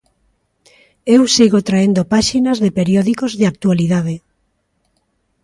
Eu 1.15 1.21
sigo 1.35 1.59
traendo 1.67 2.03
páxinas 2.13 2.57
de 2.63 2.69
periódicos 2.77 3.31
de 3.39 3.45
actualidade. 3.51 4.15